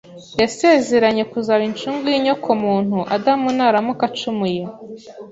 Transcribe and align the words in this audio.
yasezeranye 0.41 1.23
kuzaba 1.31 1.63
inshungu 1.69 2.05
y’inyokomuntu, 2.13 2.97
Adamu 3.15 3.47
naramuka 3.57 4.03
acumuye 4.09 4.61